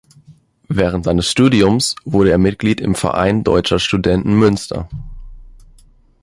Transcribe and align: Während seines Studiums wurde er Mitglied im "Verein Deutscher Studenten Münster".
Während 0.67 1.05
seines 1.05 1.29
Studiums 1.29 1.95
wurde 2.05 2.31
er 2.31 2.39
Mitglied 2.39 2.81
im 2.81 2.95
"Verein 2.95 3.43
Deutscher 3.43 3.77
Studenten 3.77 4.33
Münster". 4.33 4.89